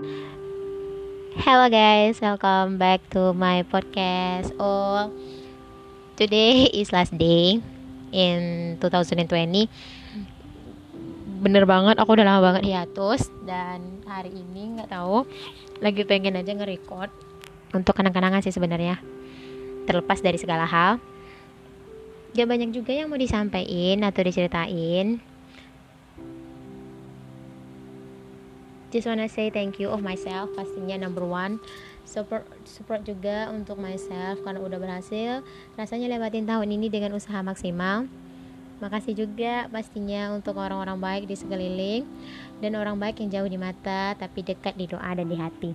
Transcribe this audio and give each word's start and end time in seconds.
Hello 0.00 1.68
guys, 1.68 2.16
welcome 2.24 2.80
back 2.80 3.04
to 3.12 3.36
my 3.36 3.60
podcast. 3.68 4.48
Oh, 4.56 5.12
today 6.16 6.72
is 6.72 6.88
last 6.88 7.12
day 7.12 7.60
in 8.08 8.40
2020. 8.80 9.28
Bener 11.44 11.68
banget, 11.68 12.00
aku 12.00 12.16
udah 12.16 12.24
lama 12.24 12.40
banget 12.40 12.72
hiatus 12.72 13.28
dan 13.44 14.00
hari 14.08 14.32
ini 14.32 14.80
nggak 14.80 14.88
tahu 14.88 15.28
lagi 15.84 16.08
pengen 16.08 16.40
aja 16.40 16.48
nge-record 16.48 17.12
untuk 17.76 17.92
kenang-kenangan 17.92 18.40
sih 18.40 18.56
sebenarnya. 18.56 18.96
Terlepas 19.84 20.24
dari 20.24 20.40
segala 20.40 20.64
hal, 20.64 20.96
gak 22.32 22.48
banyak 22.48 22.72
juga 22.72 22.96
yang 22.96 23.12
mau 23.12 23.20
disampaikan 23.20 24.08
atau 24.08 24.24
diceritain 24.24 25.20
just 28.90 29.06
wanna 29.06 29.30
say 29.30 29.48
thank 29.48 29.78
you 29.78 29.88
of 29.88 30.02
myself 30.02 30.50
pastinya 30.58 30.98
number 30.98 31.22
one. 31.22 31.62
Support 32.04 32.42
support 32.66 33.06
juga 33.06 33.46
untuk 33.54 33.78
myself 33.78 34.42
karena 34.42 34.58
udah 34.58 34.78
berhasil. 34.82 35.46
Rasanya 35.78 36.10
lewatin 36.10 36.44
tahun 36.44 36.66
ini 36.74 36.90
dengan 36.90 37.14
usaha 37.14 37.38
maksimal. 37.40 38.10
Makasih 38.82 39.14
juga 39.14 39.70
pastinya 39.70 40.34
untuk 40.34 40.58
orang-orang 40.58 40.98
baik 40.98 41.24
di 41.30 41.36
sekeliling 41.36 42.02
dan 42.58 42.74
orang 42.74 42.96
baik 42.96 43.20
yang 43.22 43.30
jauh 43.30 43.48
di 43.48 43.60
mata 43.60 44.16
tapi 44.18 44.40
dekat 44.42 44.74
di 44.74 44.88
doa 44.90 45.10
dan 45.14 45.28
di 45.28 45.36
hati. 45.38 45.70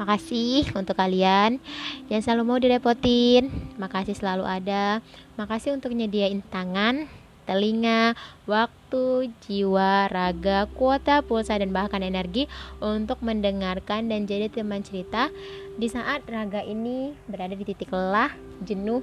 Makasih 0.00 0.72
untuk 0.72 0.96
kalian 0.96 1.60
yang 2.08 2.20
selalu 2.24 2.42
mau 2.48 2.56
direpotin. 2.56 3.52
Makasih 3.76 4.16
selalu 4.16 4.48
ada. 4.48 5.04
Makasih 5.36 5.76
untuk 5.76 5.92
nyediain 5.92 6.40
tangan, 6.48 7.04
telinga, 7.44 8.16
waktu, 8.44 9.30
jiwa, 9.44 10.08
raga, 10.10 10.66
kuota, 10.76 11.24
pulsa, 11.24 11.56
dan 11.56 11.72
bahkan 11.72 12.00
energi 12.04 12.48
untuk 12.80 13.20
mendengarkan 13.20 14.08
dan 14.08 14.24
jadi 14.28 14.48
teman 14.52 14.84
cerita 14.84 15.28
di 15.76 15.88
saat 15.88 16.24
raga 16.28 16.60
ini 16.64 17.16
berada 17.28 17.56
di 17.56 17.64
titik 17.64 17.92
lelah, 17.92 18.32
jenuh, 18.64 19.00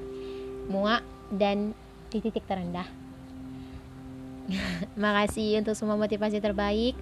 muak, 0.69 1.01
dan 1.33 1.73
di 2.13 2.17
titik 2.21 2.45
terendah. 2.45 2.87
Makasih 5.01 5.59
untuk 5.59 5.75
semua 5.75 5.99
motivasi 5.99 6.39
terbaik 6.39 6.95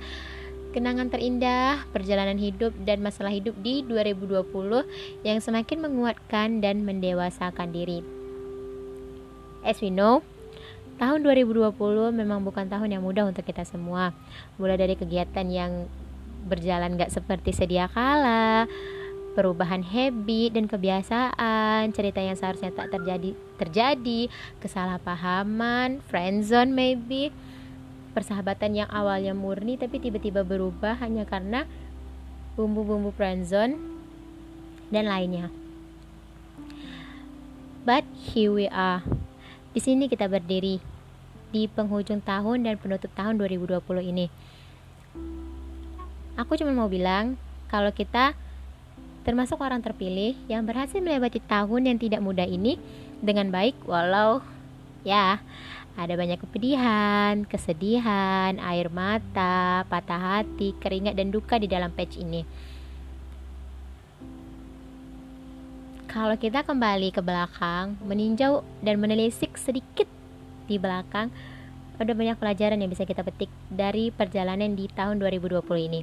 kenangan 0.75 1.07
terindah, 1.07 1.87
perjalanan 1.95 2.35
hidup 2.35 2.75
dan 2.83 2.99
masalah 2.99 3.31
hidup 3.31 3.55
di 3.63 3.79
2020 3.87 4.43
yang 5.23 5.39
semakin 5.39 5.79
menguatkan 5.79 6.59
dan 6.59 6.83
mendewasakan 6.83 7.71
diri. 7.71 8.03
As 9.63 9.79
we 9.79 9.87
know, 9.87 10.19
Tahun 10.95 11.19
2020 11.27 11.75
memang 12.15 12.39
bukan 12.39 12.71
tahun 12.71 12.87
yang 12.87 13.03
mudah 13.03 13.27
untuk 13.27 13.43
kita 13.43 13.67
semua. 13.67 14.15
Mulai 14.55 14.79
dari 14.79 14.95
kegiatan 14.95 15.43
yang 15.51 15.91
berjalan 16.47 16.95
gak 16.95 17.11
seperti 17.11 17.51
sedia 17.51 17.91
kala, 17.91 18.63
perubahan 19.35 19.83
habit 19.83 20.55
dan 20.55 20.71
kebiasaan, 20.71 21.91
cerita 21.91 22.23
yang 22.23 22.39
seharusnya 22.39 22.71
tak 22.71 22.95
terjadi 22.95 23.35
terjadi, 23.59 24.31
kesalahpahaman, 24.63 25.99
friendzone 26.07 26.71
maybe, 26.71 27.35
persahabatan 28.15 28.79
yang 28.79 28.89
awalnya 28.93 29.35
murni 29.35 29.75
tapi 29.75 29.99
tiba-tiba 29.99 30.47
berubah 30.47 30.95
hanya 31.03 31.27
karena 31.27 31.67
bumbu-bumbu 32.55 33.11
friendzone 33.11 33.75
dan 34.95 35.11
lainnya. 35.11 35.51
But 37.83 38.07
here 38.33 38.49
we 38.49 38.65
are 38.71 39.05
di 39.75 39.83
sini 39.83 40.07
kita 40.07 40.31
berdiri 40.31 40.79
di 41.51 41.67
penghujung 41.67 42.23
tahun 42.23 42.63
dan 42.63 42.79
penutup 42.79 43.11
tahun 43.11 43.35
2020 43.35 43.83
ini. 44.07 44.31
Aku 46.39 46.55
cuma 46.55 46.71
mau 46.71 46.87
bilang 46.87 47.35
kalau 47.67 47.91
kita 47.91 48.39
termasuk 49.27 49.59
orang 49.59 49.83
terpilih 49.83 50.39
yang 50.47 50.63
berhasil 50.63 51.03
melewati 51.03 51.43
tahun 51.43 51.91
yang 51.91 51.97
tidak 51.99 52.23
mudah 52.23 52.47
ini 52.47 52.79
dengan 53.19 53.51
baik 53.51 53.75
walau 53.83 54.39
ya 55.03 55.43
ada 55.95 56.13
banyak 56.19 56.39
kepedihan, 56.43 57.47
kesedihan, 57.47 58.59
air 58.59 58.91
mata, 58.91 59.87
patah 59.87 60.43
hati, 60.43 60.75
keringat 60.75 61.15
dan 61.15 61.31
duka 61.31 61.55
di 61.55 61.71
dalam 61.71 61.91
patch 61.95 62.19
ini. 62.19 62.43
Kalau 66.05 66.37
kita 66.37 66.61
kembali 66.61 67.09
ke 67.09 67.21
belakang, 67.21 67.97
meninjau 68.05 68.61
dan 68.85 69.01
menelisik 69.01 69.57
sedikit 69.57 70.05
di 70.69 70.77
belakang, 70.77 71.33
ada 71.97 72.11
banyak 72.11 72.37
pelajaran 72.37 72.81
yang 72.81 72.91
bisa 72.91 73.07
kita 73.07 73.23
petik 73.25 73.49
dari 73.71 74.11
perjalanan 74.11 74.75
di 74.75 74.85
tahun 74.91 75.17
2020 75.21 75.61
ini. 75.87 76.01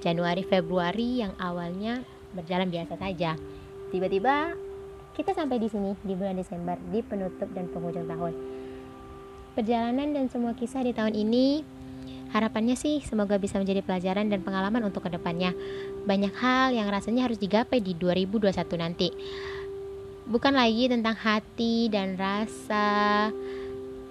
Januari 0.00 0.44
Februari 0.44 1.24
yang 1.24 1.32
awalnya 1.40 2.04
berjalan 2.36 2.68
biasa 2.68 2.96
saja. 3.00 3.36
Tiba-tiba 3.88 4.52
kita 5.14 5.30
sampai 5.32 5.62
di 5.62 5.68
sini 5.70 5.94
di 6.02 6.12
bulan 6.18 6.36
Desember 6.36 6.76
di 6.90 7.00
penutup 7.00 7.48
dan 7.54 7.70
penghujung 7.70 8.10
tahun. 8.10 8.32
Perjalanan 9.54 10.18
dan 10.18 10.26
semua 10.26 10.52
kisah 10.58 10.82
di 10.82 10.90
tahun 10.90 11.14
ini 11.14 11.62
harapannya 12.34 12.74
sih 12.74 12.98
semoga 13.06 13.38
bisa 13.38 13.62
menjadi 13.62 13.80
pelajaran 13.86 14.26
dan 14.26 14.42
pengalaman 14.42 14.82
untuk 14.82 15.06
ke 15.06 15.14
depannya 15.14 15.54
banyak 16.02 16.34
hal 16.34 16.74
yang 16.74 16.90
rasanya 16.90 17.30
harus 17.30 17.38
digapai 17.38 17.78
di 17.78 17.94
2021 17.94 18.50
nanti. 18.74 19.08
Bukan 20.24 20.56
lagi 20.56 20.90
tentang 20.90 21.14
hati 21.14 21.86
dan 21.92 22.18
rasa 22.18 23.28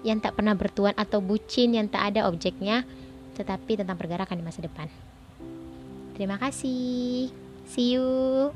yang 0.06 0.22
tak 0.24 0.38
pernah 0.38 0.56
bertuan 0.56 0.94
atau 0.96 1.18
bucin 1.18 1.74
yang 1.74 1.90
tak 1.90 2.14
ada 2.14 2.30
objeknya, 2.30 2.86
tetapi 3.34 3.82
tentang 3.82 3.98
pergerakan 3.98 4.38
di 4.38 4.44
masa 4.46 4.62
depan. 4.62 4.86
Terima 6.14 6.38
kasih. 6.38 7.28
See 7.66 7.98
you. 7.98 8.54